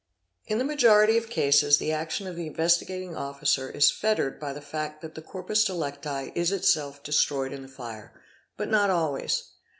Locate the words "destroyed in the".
7.03-7.67